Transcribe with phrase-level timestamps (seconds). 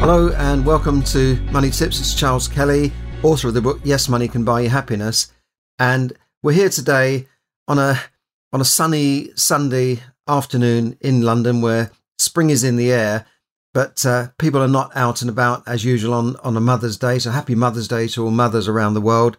[0.00, 1.98] Hello and welcome to Money Tips.
[1.98, 5.32] It's Charles Kelly, author of the book Yes, Money Can Buy You Happiness,
[5.78, 6.12] and
[6.42, 7.26] we're here today
[7.66, 7.98] on a
[8.52, 13.24] on a sunny Sunday afternoon in London where spring is in the air,
[13.72, 17.18] but uh, people are not out and about as usual on on a Mother's Day.
[17.18, 19.38] So happy Mother's Day to all mothers around the world.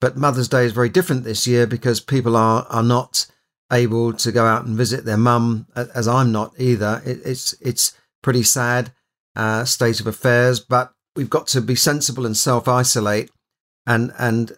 [0.00, 3.26] But Mother's Day is very different this year because people are are not
[3.72, 7.00] able to go out and visit their mum, as I'm not either.
[7.04, 8.92] It, it's it's pretty sad
[9.36, 10.60] uh, state of affairs.
[10.60, 13.30] But we've got to be sensible and self isolate,
[13.86, 14.52] and and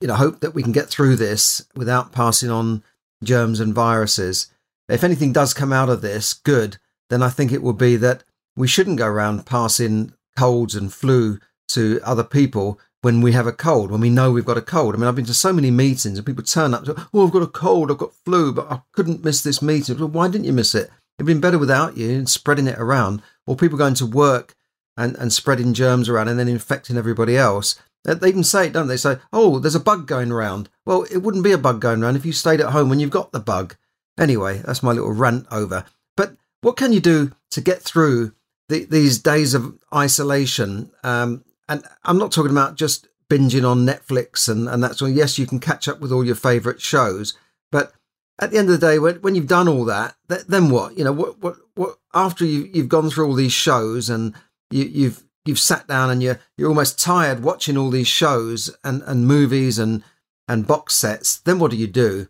[0.00, 2.82] you know hope that we can get through this without passing on
[3.22, 4.50] germs and viruses.
[4.88, 6.78] If anything does come out of this good,
[7.10, 8.24] then I think it will be that
[8.56, 13.52] we shouldn't go around passing colds and flu to other people when we have a
[13.52, 14.94] cold, when we know we've got a cold.
[14.94, 17.32] I mean, I've been to so many meetings and people turn up, say, oh, I've
[17.32, 19.98] got a cold, I've got flu, but I couldn't miss this meeting.
[19.98, 20.90] Well, why didn't you miss it?
[21.20, 24.56] It'd been better without you and spreading it around, or people going to work
[24.96, 27.78] and, and spreading germs around and then infecting everybody else.
[28.04, 28.96] They even say it, don't they?
[28.96, 30.70] Say, oh, there's a bug going around.
[30.86, 33.10] Well, it wouldn't be a bug going around if you stayed at home when you've
[33.10, 33.76] got the bug.
[34.18, 35.84] Anyway, that's my little rant over.
[36.16, 38.32] But what can you do to get through
[38.70, 40.90] the, these days of isolation?
[41.04, 45.08] Um, and I'm not talking about just binging on Netflix and, and that's all.
[45.10, 47.36] Yes, you can catch up with all your favourite shows,
[47.70, 47.92] but
[48.40, 50.96] at the end of the day, when, when you've done all that, th- then what?
[50.96, 54.34] You know, what, what, what, after you, you've gone through all these shows and
[54.70, 59.02] you, you've, you've sat down and you're, you're almost tired watching all these shows and,
[59.02, 60.02] and movies and,
[60.48, 62.28] and box sets, then what do you do?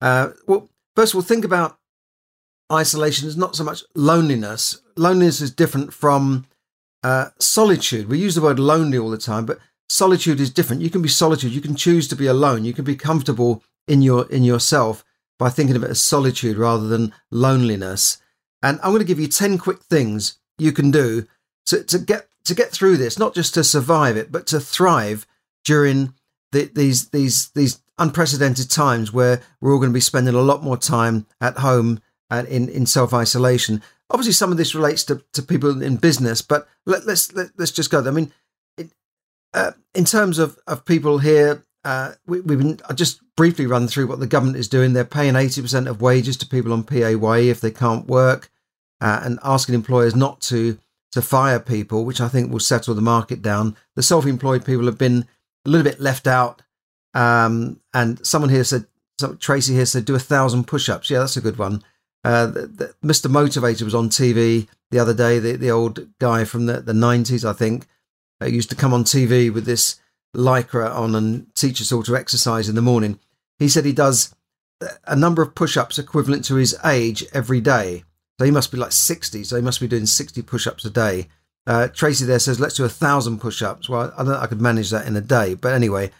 [0.00, 1.78] Uh, well, first of all, think about
[2.72, 4.80] isolation is not so much loneliness.
[4.96, 6.46] Loneliness is different from
[7.02, 8.08] uh, solitude.
[8.08, 10.82] We use the word lonely all the time, but solitude is different.
[10.82, 11.52] You can be solitude.
[11.52, 12.64] You can choose to be alone.
[12.64, 15.04] You can be comfortable in your in yourself
[15.38, 18.18] by thinking of it as solitude rather than loneliness.
[18.62, 21.26] And I'm going to give you 10 quick things you can do
[21.66, 25.26] to, to get to get through this, not just to survive it, but to thrive
[25.64, 26.14] during
[26.52, 30.62] the, these these these unprecedented times where we're all going to be spending a lot
[30.62, 32.00] more time at home
[32.30, 33.82] and in, in self isolation.
[34.10, 37.52] Obviously, some of this relates to, to people in business, but let, let's let, us
[37.58, 38.00] let us just go.
[38.00, 38.12] There.
[38.12, 38.32] I mean,
[38.78, 38.90] it,
[39.52, 43.86] uh, in terms of, of people here uh, we, have been I just briefly run
[43.86, 44.92] through what the government is doing.
[44.92, 48.50] They're paying 80% of wages to people on PAYE if they can't work,
[49.00, 50.76] uh, and asking employers not to
[51.12, 53.76] to fire people, which I think will settle the market down.
[53.94, 55.24] The self-employed people have been
[55.64, 56.60] a little bit left out.
[57.14, 58.86] Um, and someone here said,
[59.38, 61.08] Tracy here said, do a thousand push-ups.
[61.08, 61.82] Yeah, that's a good one.
[62.24, 63.30] Uh, the, the, Mr.
[63.30, 65.38] Motivator was on TV the other day.
[65.38, 67.86] The, the old guy from the, the 90s, I think,
[68.42, 69.98] uh, used to come on TV with this
[70.36, 73.18] lycra on and teach us all to exercise in the morning.
[73.58, 74.34] He said he does
[75.06, 78.04] a number of push ups equivalent to his age every day.
[78.38, 80.90] So he must be like 60, so he must be doing 60 push ups a
[80.90, 81.28] day.
[81.66, 83.88] Uh, Tracy there says, let's do a thousand push ups.
[83.88, 85.54] Well, I don't know I could manage that in a day.
[85.54, 86.10] But anyway,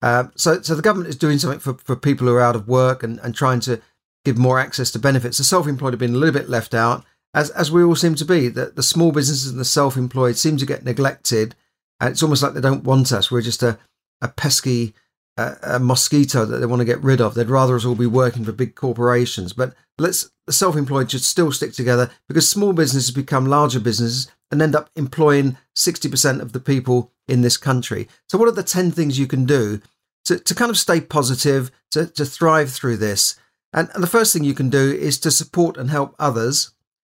[0.00, 2.68] uh, so, so the government is doing something for, for people who are out of
[2.68, 3.80] work and, and trying to
[4.24, 5.38] give more access to benefits.
[5.38, 7.04] The self employed have been a little bit left out,
[7.34, 8.48] as, as we all seem to be.
[8.48, 11.56] The, the small businesses and the self employed seem to get neglected
[12.00, 13.30] and it's almost like they don't want us.
[13.30, 13.78] We're just a,
[14.20, 14.94] a pesky
[15.36, 17.34] uh, a mosquito that they want to get rid of.
[17.34, 19.52] They'd rather us all be working for big corporations.
[19.52, 24.76] But let's self-employed should still stick together because small businesses become larger businesses and end
[24.76, 28.08] up employing 60% of the people in this country.
[28.28, 29.80] So what are the 10 things you can do
[30.24, 33.38] to, to kind of stay positive, to, to thrive through this?
[33.72, 36.70] And, and the first thing you can do is to support and help others.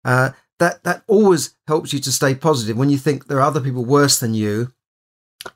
[0.05, 3.61] Uh, that that always helps you to stay positive when you think there are other
[3.61, 4.73] people worse than you.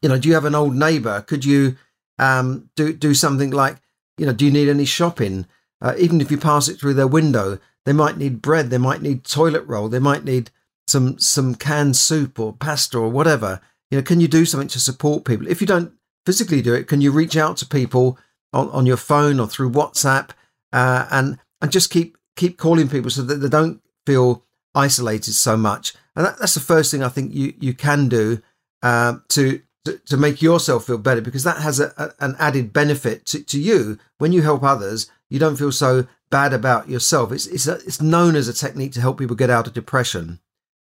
[0.01, 1.23] You know, do you have an old neighbour?
[1.23, 1.77] Could you
[2.19, 3.77] um, do do something like,
[4.19, 5.47] you know, do you need any shopping?
[5.81, 9.03] Uh, even if you pass it through their window, they might need bread, they might
[9.03, 10.51] need toilet roll, they might need
[10.87, 13.61] some some canned soup or pasta or whatever.
[13.91, 15.49] You know, can you do something to support people?
[15.49, 15.93] If you don't
[16.25, 18.19] physically do it, can you reach out to people
[18.53, 20.31] on, on your phone or through WhatsApp
[20.73, 24.45] uh, and and just keep keep calling people so that they don't feel
[24.75, 25.95] isolated so much.
[26.17, 28.43] And that, that's the first thing I think you, you can do
[28.83, 32.73] uh, to, to, to make yourself feel better because that has a, a, an added
[32.73, 33.99] benefit to, to you.
[34.19, 37.33] When you help others, you don't feel so bad about yourself.
[37.33, 40.41] It's, it's, a, it's known as a technique to help people get out of depression.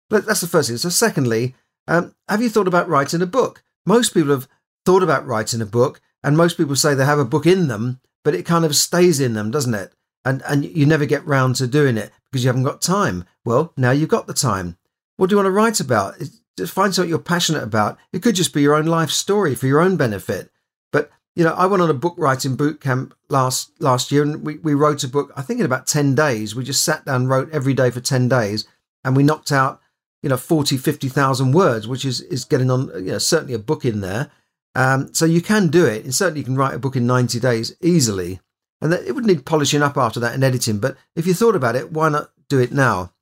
[0.08, 0.78] that's the first thing.
[0.78, 1.54] So, secondly,
[1.88, 3.62] um, have you thought about writing a book?
[3.84, 4.48] Most people have
[4.84, 8.00] thought about writing a book, and most people say they have a book in them,
[8.24, 9.92] but it kind of stays in them, doesn't it?
[10.24, 13.24] And and you never get round to doing it because you haven't got time.
[13.44, 14.76] Well, now you've got the time.
[15.16, 16.20] What do you want to write about?
[16.64, 17.98] Find something you're passionate about.
[18.12, 20.50] It could just be your own life story for your own benefit.
[20.92, 24.44] But you know, I went on a book writing boot camp last last year, and
[24.44, 25.32] we, we wrote a book.
[25.36, 26.54] I think in about ten days.
[26.54, 28.66] We just sat down, wrote every day for ten days,
[29.04, 29.80] and we knocked out
[30.22, 33.84] you know 40, 50,000 words, which is is getting on you know certainly a book
[33.84, 34.30] in there.
[34.74, 37.38] Um, so you can do it, and certainly you can write a book in ninety
[37.38, 38.40] days easily.
[38.80, 40.78] And that, it would need polishing up after that and editing.
[40.78, 43.12] But if you thought about it, why not do it now?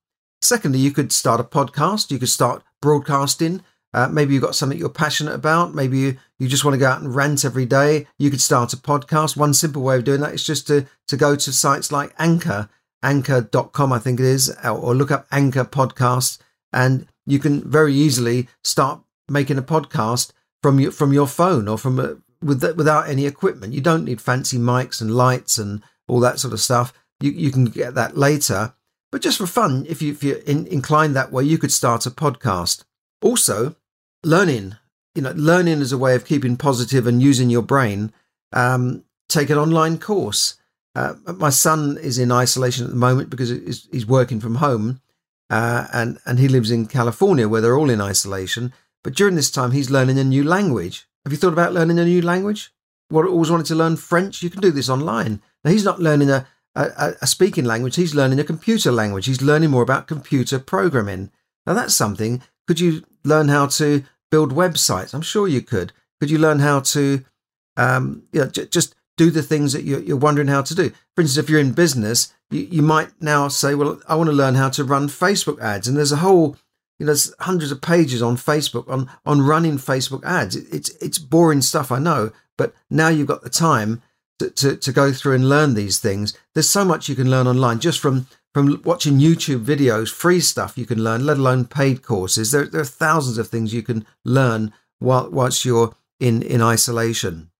[0.40, 2.10] Secondly, you could start a podcast.
[2.10, 3.62] You could start broadcasting.
[3.94, 5.72] Uh, maybe you've got something you're passionate about.
[5.72, 8.08] Maybe you, you just want to go out and rant every day.
[8.18, 9.36] You could start a podcast.
[9.36, 12.68] One simple way of doing that is just to, to go to sites like Anchor,
[13.04, 16.38] anchor.com, I think it is, or look up Anchor Podcasts.
[16.72, 21.78] And you can very easily start making a podcast from your, from your phone or
[21.78, 23.74] from a, with the, without any equipment.
[23.74, 26.92] You don't need fancy mics and lights and all that sort of stuff.
[27.20, 28.74] You, you can get that later.
[29.14, 32.10] But just for fun, if, you, you're in, inclined that way, you could start a
[32.10, 32.82] podcast.
[33.22, 33.76] Also,
[34.24, 34.74] learning.
[35.14, 38.12] You know, learning is a way of keeping positive and using your brain.
[38.52, 40.56] Um, take an online course.
[40.96, 45.00] Uh, my son is in isolation at the moment because he's working from home,
[45.48, 48.72] uh, and and he lives in California where they're all in isolation.
[49.04, 51.06] But during this time, he's learning a new language.
[51.24, 52.72] Have you thought about learning a new language?
[53.10, 54.42] What always wanted to learn French?
[54.42, 55.40] You can do this online.
[55.64, 57.96] Now he's not learning a, a, a speaking language.
[57.96, 59.26] He's learning a computer language.
[59.26, 61.30] He's learning more about computer programming.
[61.66, 62.42] Now that's something.
[62.66, 65.14] Could you learn how to build websites?
[65.14, 65.92] I'm sure you could.
[66.20, 67.24] Could you learn how to,
[67.76, 70.90] um, you know, j- just do the things that you're, you're, wondering how to do?
[71.14, 74.36] For instance, if you're in business, you, you might now say, well, I want to
[74.36, 75.86] learn how to run Facebook ads.
[75.86, 76.56] And there's a whole,
[76.98, 80.56] you know, there's hundreds of pages on Facebook on, on running Facebook ads.
[80.56, 84.02] It, it's, it's boring stuff, I know, but now you've got the time
[84.50, 86.36] to, to, go through and learn these things.
[86.54, 90.78] There's so much you can learn online just from from watching YouTube videos, free stuff
[90.78, 92.52] you can learn, let alone paid courses.
[92.52, 97.50] There, there are thousands of things you can learn while whilst you're in in isolation.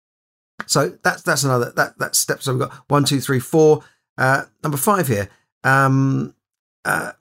[0.67, 2.45] So that's that's another that that steps.
[2.45, 3.83] So we've got one, two, three, four.
[4.17, 5.29] Uh, number five here.
[5.65, 6.35] Um,
[6.85, 7.13] uh,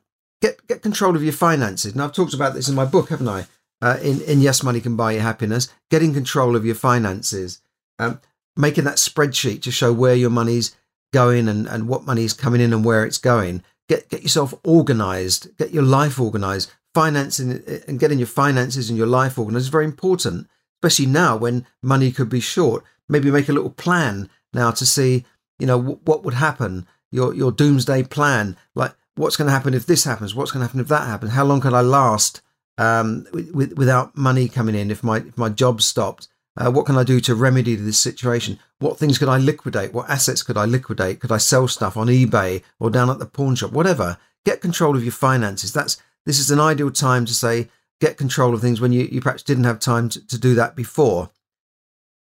[0.41, 1.95] get get control of your finances.
[1.95, 3.47] Now I've talked about this in my book, haven't I?
[3.81, 5.67] Uh, in in Yes, Money Can Buy You Happiness.
[5.89, 7.59] Getting control of your finances.
[7.99, 8.21] Um,
[8.55, 10.75] making that spreadsheet to show where your money's
[11.13, 13.63] going and, and what money is coming in and where it's going.
[13.89, 16.71] Get get yourself organized, get your life organized.
[16.93, 20.47] Financing and getting your finances and your life organized is very important,
[20.77, 22.83] especially now when money could be short.
[23.09, 25.25] Maybe make a little plan now to see,
[25.57, 26.85] you know, w- what would happen.
[27.11, 30.67] Your your doomsday plan, like what's going to happen if this happens, what's going to
[30.67, 32.41] happen if that happens, how long can I last
[32.77, 36.97] um, with, without money coming in if my if my job stopped uh, what can
[36.97, 38.59] I do to remedy this situation?
[38.79, 39.93] What things could I liquidate?
[39.93, 41.19] What assets could I liquidate?
[41.19, 43.71] Could I sell stuff on eBay or down at the pawn shop?
[43.71, 44.17] Whatever.
[44.45, 45.73] Get control of your finances.
[45.73, 47.69] That's this is an ideal time to say
[47.99, 50.75] get control of things when you, you perhaps didn't have time to, to do that
[50.75, 51.31] before.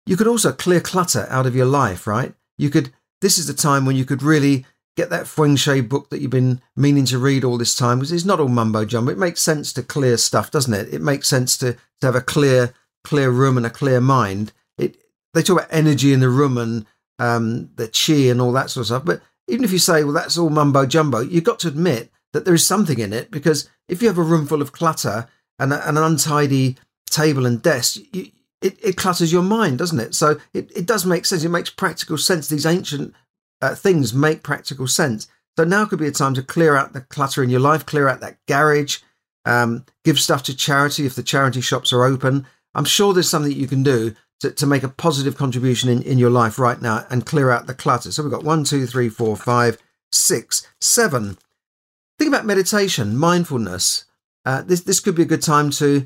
[0.06, 2.34] You could also clear clutter out of your life, right?
[2.58, 4.66] You could this is the time when you could really
[4.96, 8.12] get that feng shui book that you've been meaning to read all this time because
[8.12, 9.12] it's not all mumbo jumbo.
[9.12, 10.94] It makes sense to clear stuff, doesn't it?
[10.94, 12.74] It makes sense to, to have a clear
[13.06, 14.52] clear room and a clear mind.
[14.78, 14.98] It
[15.34, 16.86] they talk about energy in the room and
[17.20, 19.06] um, the chi and all that sort of stuff.
[19.06, 22.46] But even if you say, well, that's all mumbo jumbo, you've got to admit that
[22.46, 25.28] there is something in it because if you have a room full of clutter
[25.60, 26.78] and, a, and an untidy
[27.10, 28.32] table and desk, you,
[28.62, 30.16] it, it, clutters your mind, doesn't it?
[30.16, 31.44] So it, it does make sense.
[31.44, 32.48] It makes practical sense.
[32.48, 33.14] These ancient
[33.62, 35.28] uh, things make practical sense.
[35.58, 38.08] So now could be a time to clear out the clutter in your life, clear
[38.08, 39.00] out that garage,
[39.46, 43.52] um, give stuff to charity if the charity shops are open, I'm sure there's something
[43.52, 47.06] you can do to, to make a positive contribution in, in your life right now
[47.10, 48.12] and clear out the clutter.
[48.12, 49.78] So we've got one, two, three, four, five,
[50.12, 51.38] six, seven.
[52.20, 54.06] Think about meditation, mindfulness.
[54.46, 56.06] Uh, this this could be a good time to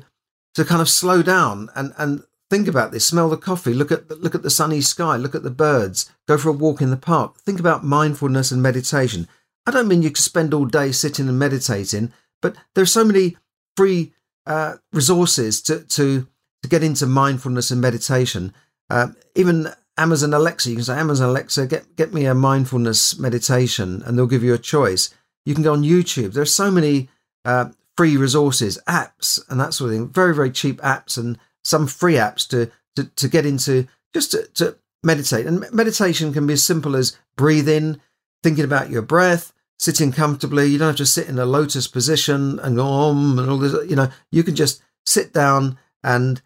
[0.54, 3.06] to kind of slow down and and think about this.
[3.06, 3.74] Smell the coffee.
[3.74, 5.16] Look at look at the sunny sky.
[5.16, 6.10] Look at the birds.
[6.26, 7.36] Go for a walk in the park.
[7.38, 9.28] Think about mindfulness and meditation.
[9.66, 13.04] I don't mean you can spend all day sitting and meditating, but there are so
[13.04, 13.36] many
[13.76, 14.12] free
[14.46, 16.26] uh, resources to to
[16.62, 18.52] to get into mindfulness and meditation.
[18.88, 24.02] Uh, even Amazon Alexa, you can say, Amazon Alexa, get, get me a mindfulness meditation,
[24.04, 25.14] and they'll give you a choice.
[25.44, 26.32] You can go on YouTube.
[26.32, 27.08] There are so many
[27.44, 30.08] uh, free resources, apps, and that sort of thing.
[30.08, 34.46] Very, very cheap apps and some free apps to, to, to get into just to,
[34.54, 35.46] to meditate.
[35.46, 38.00] And meditation can be as simple as breathing,
[38.42, 40.66] thinking about your breath, sitting comfortably.
[40.66, 43.88] You don't have to sit in a lotus position and go om and all this.
[43.88, 46.40] You know, you can just sit down and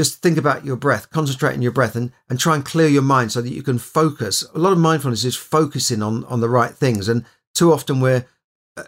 [0.00, 3.02] just think about your breath, concentrate on your breath and, and try and clear your
[3.02, 4.42] mind so that you can focus.
[4.54, 7.06] A lot of mindfulness is focusing on, on the right things.
[7.06, 8.24] And too often we're,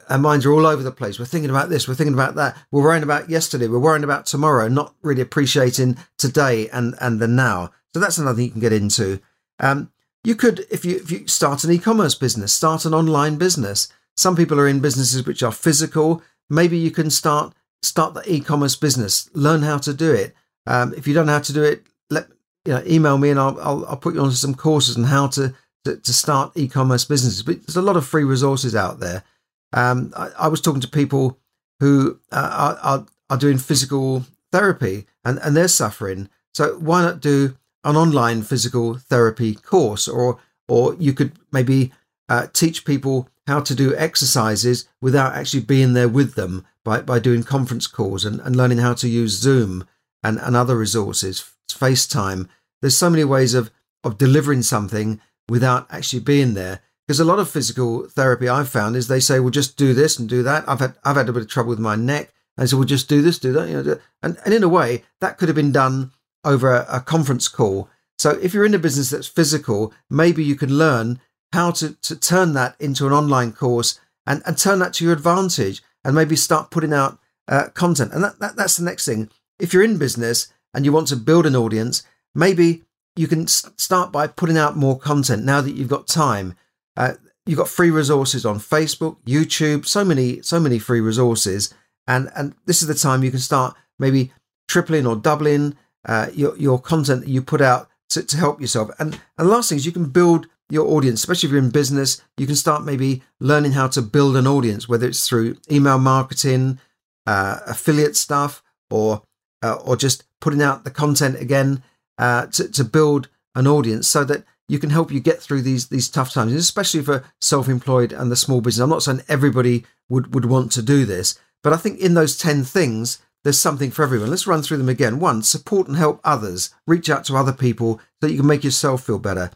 [0.08, 1.18] our minds are all over the place.
[1.18, 2.56] We're thinking about this, we're thinking about that.
[2.70, 7.28] We're worrying about yesterday, we're worrying about tomorrow, not really appreciating today and, and the
[7.28, 7.72] now.
[7.92, 9.20] So that's another thing you can get into.
[9.60, 9.92] Um,
[10.24, 13.92] you could, if you if you start an e-commerce business, start an online business.
[14.16, 16.22] Some people are in businesses which are physical.
[16.48, 17.52] Maybe you can start
[17.82, 19.28] start the e-commerce business.
[19.34, 20.34] Learn how to do it.
[20.66, 22.28] Um, if you don't know how to do it, let
[22.64, 25.26] you know, email me and I'll, I'll, I'll put you onto some courses on how
[25.28, 25.54] to,
[25.84, 27.42] to, to start e-commerce businesses.
[27.42, 29.24] But there's a lot of free resources out there.
[29.72, 31.38] Um, I, I, was talking to people
[31.80, 36.28] who uh, are, are, are doing physical therapy and, and they're suffering.
[36.54, 40.38] So why not do an online physical therapy course, or
[40.68, 41.92] or you could maybe
[42.28, 47.18] uh, teach people how to do exercises without actually being there with them by, by
[47.18, 49.86] doing conference calls and, and learning how to use Zoom
[50.22, 52.48] and, and other resources, FaceTime.
[52.80, 53.70] There's so many ways of,
[54.04, 56.80] of delivering something without actually being there.
[57.06, 60.18] Because a lot of physical therapy I've found is they say, well, just do this
[60.18, 60.68] and do that.
[60.68, 62.32] I've had, I've had a bit of trouble with my neck.
[62.56, 63.68] And so we'll just do this, do that.
[63.68, 66.12] You know, and, and in a way, that could have been done
[66.44, 67.88] over a, a conference call.
[68.18, 71.20] So if you're in a business that's physical, maybe you can learn
[71.52, 75.12] how to, to turn that into an online course and, and turn that to your
[75.12, 78.12] advantage and maybe start putting out uh, content.
[78.12, 79.28] And that, that, that's the next thing.
[79.62, 82.02] If you're in business and you want to build an audience,
[82.34, 82.82] maybe
[83.14, 86.56] you can start by putting out more content now that you've got time.
[86.96, 87.14] Uh,
[87.46, 91.72] you've got free resources on Facebook, YouTube, so many, so many free resources.
[92.08, 94.32] And, and this is the time you can start maybe
[94.66, 95.76] tripling or doubling
[96.06, 98.90] uh, your, your content that you put out to, to help yourself.
[98.98, 102.20] And, and last thing is you can build your audience, especially if you're in business,
[102.36, 106.80] you can start maybe learning how to build an audience, whether it's through email marketing,
[107.28, 109.22] uh, affiliate stuff, or
[109.62, 111.82] uh, or just putting out the content again
[112.18, 115.88] uh, to, to build an audience so that you can help you get through these
[115.88, 118.82] these tough times, especially for self-employed and the small business.
[118.82, 122.38] I'm not saying everybody would would want to do this, but I think in those
[122.38, 124.30] ten things, there's something for everyone.
[124.30, 125.18] Let's run through them again.
[125.18, 126.74] One, support and help others.
[126.86, 129.50] Reach out to other people so that you can make yourself feel better.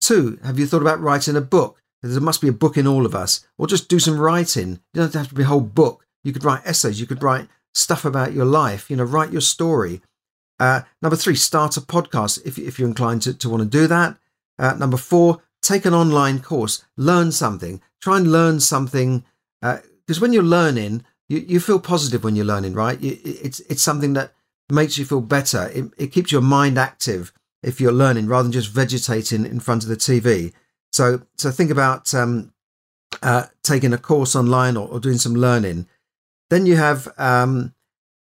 [0.00, 1.80] Two, have you thought about writing a book?
[2.02, 3.46] There must be a book in all of us.
[3.56, 4.80] Or just do some writing.
[4.92, 6.04] You don't have to be a whole book.
[6.24, 7.00] You could write essays.
[7.00, 8.90] You could write stuff about your life.
[8.90, 10.02] You know, write your story.
[10.58, 13.86] Uh, number three, start a podcast if, if you're inclined to, to want to do
[13.86, 14.16] that.
[14.58, 16.84] Uh, number four, take an online course.
[16.96, 17.80] Learn something.
[18.00, 19.24] Try and learn something.
[19.60, 23.00] Because uh, when you're learning, you, you feel positive when you're learning, right?
[23.00, 24.34] You, it's, it's something that
[24.70, 25.70] makes you feel better.
[25.74, 29.82] It, it keeps your mind active if you're learning rather than just vegetating in front
[29.82, 30.52] of the TV.
[30.92, 32.52] So, so think about um,
[33.22, 35.86] uh, taking a course online or, or, doing some learning.
[36.52, 37.72] Then you have um,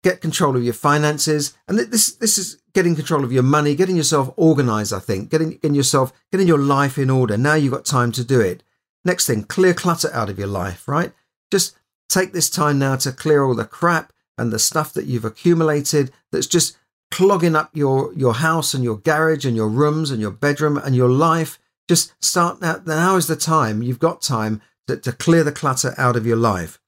[0.03, 3.95] get control of your finances, and this this is getting control of your money, getting
[3.95, 4.93] yourself organized.
[4.93, 7.37] I think getting getting yourself getting your life in order.
[7.37, 8.61] Now you've got time to do it.
[9.03, 10.87] Next thing, clear clutter out of your life.
[10.87, 11.11] Right,
[11.49, 11.75] just
[12.07, 16.11] take this time now to clear all the crap and the stuff that you've accumulated
[16.31, 16.77] that's just
[17.09, 20.95] clogging up your, your house and your garage and your rooms and your bedroom and
[20.95, 21.57] your life.
[21.87, 22.79] Just start now.
[22.85, 23.81] Now is the time.
[23.81, 26.78] You've got time to, to clear the clutter out of your life.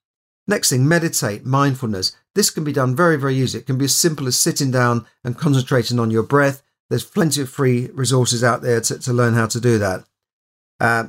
[0.51, 2.13] Next thing, meditate, mindfulness.
[2.35, 3.59] This can be done very, very easy.
[3.59, 6.61] It can be as simple as sitting down and concentrating on your breath.
[6.89, 10.03] There's plenty of free resources out there to, to learn how to do that.
[10.77, 11.05] Uh,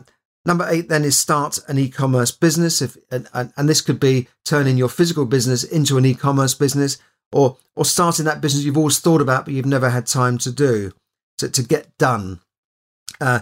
[0.47, 2.81] number eight then is start an e-commerce business.
[2.81, 6.99] If and, and, and this could be turning your physical business into an e-commerce business
[7.33, 10.53] or or starting that business you've always thought about but you've never had time to
[10.53, 10.93] do
[11.39, 12.39] to, to get done.
[13.21, 13.41] Uh,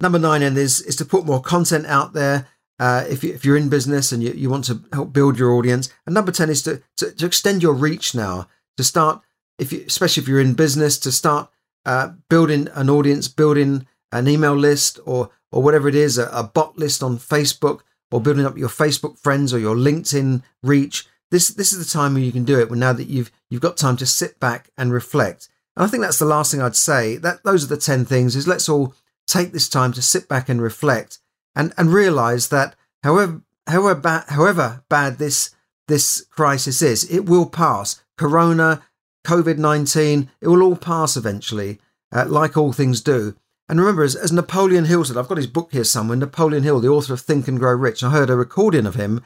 [0.00, 2.46] number nine then is is to put more content out there.
[2.78, 5.92] Uh, if, you, you're in business and you, you want to help build your audience,
[6.06, 8.48] and number ten is to, to, to extend your reach now.
[8.76, 9.22] To start,
[9.58, 11.48] if you, especially if you're in business, to start
[11.86, 16.42] uh, building an audience, building an email list, or or whatever it is, a, a
[16.42, 21.48] bot list on Facebook, or building up your Facebook friends or your LinkedIn reach this
[21.48, 22.70] this is the time when you can do it.
[22.70, 25.48] When now that you've you've got time to sit back and reflect.
[25.76, 27.16] And I think that's the last thing I'd say.
[27.16, 28.36] That those are the ten things.
[28.36, 28.94] Is let's all
[29.26, 31.18] take this time to sit back and reflect
[31.54, 35.54] and and realize that however however bad however bad this
[35.88, 38.02] this crisis is, it will pass.
[38.16, 38.82] Corona,
[39.26, 41.80] COVID nineteen, it will all pass eventually,
[42.12, 43.36] uh, like all things do.
[43.68, 46.16] And remember, as, as Napoleon Hill said, I've got his book here somewhere.
[46.16, 48.02] Napoleon Hill, the author of Think and Grow Rich.
[48.02, 49.22] I heard a recording of him,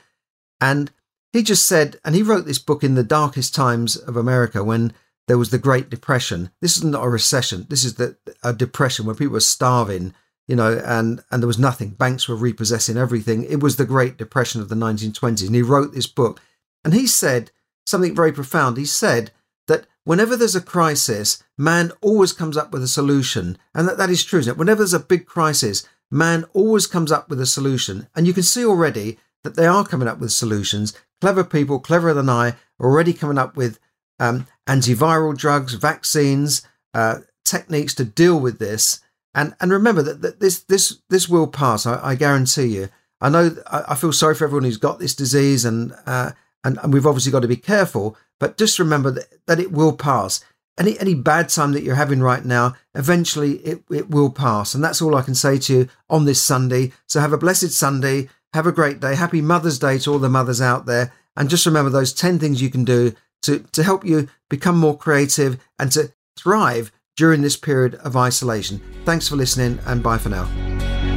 [0.60, 0.92] and
[1.32, 4.92] he just said, and he wrote this book in the darkest times of America when
[5.26, 6.50] there was the Great Depression.
[6.60, 7.66] This is not a recession.
[7.68, 10.14] This is the, a depression where people were starving
[10.48, 11.90] you know, and, and there was nothing.
[11.90, 13.44] Banks were repossessing everything.
[13.44, 15.46] It was the Great Depression of the 1920s.
[15.46, 16.40] And he wrote this book.
[16.84, 17.50] And he said
[17.86, 18.78] something very profound.
[18.78, 19.30] He said
[19.66, 23.58] that whenever there's a crisis, man always comes up with a solution.
[23.74, 24.58] And that, that is true, isn't it?
[24.58, 28.08] Whenever there's a big crisis, man always comes up with a solution.
[28.16, 30.94] And you can see already that they are coming up with solutions.
[31.20, 33.78] Clever people, cleverer than I, already coming up with
[34.18, 36.62] um, antiviral drugs, vaccines,
[36.94, 39.00] uh, techniques to deal with this.
[39.34, 41.86] And and remember that, that this this this will pass.
[41.86, 42.88] I, I guarantee you.
[43.20, 43.56] I know.
[43.66, 46.32] I, I, feel sorry for everyone who's got this disease, and, uh,
[46.64, 48.16] and and we've obviously got to be careful.
[48.40, 50.44] But just remember that, that it will pass.
[50.78, 54.74] Any any bad time that you're having right now, eventually it, it will pass.
[54.74, 56.92] And that's all I can say to you on this Sunday.
[57.06, 58.28] So have a blessed Sunday.
[58.54, 59.14] Have a great day.
[59.14, 61.12] Happy Mother's Day to all the mothers out there.
[61.36, 64.96] And just remember those 10 things you can do to, to help you become more
[64.96, 68.80] creative and to thrive during this period of isolation.
[69.04, 70.44] Thanks for listening and bye for now.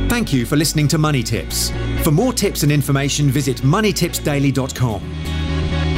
[0.10, 1.72] Thank you for listening to Money Tips.
[2.04, 5.02] For more tips and information, visit moneytipsdaily.com.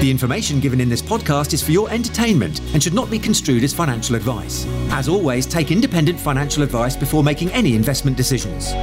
[0.02, 3.64] The information given in this podcast is for your entertainment and should not be construed
[3.64, 4.66] as financial advice.
[4.92, 8.74] As always, take independent financial advice before making any investment decisions.